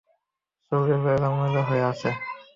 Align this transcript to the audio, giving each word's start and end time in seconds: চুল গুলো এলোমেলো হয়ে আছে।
চুল 0.65 0.81
গুলো 0.89 1.09
এলোমেলো 1.15 1.61
হয়ে 1.69 1.83
আছে। 1.91 2.09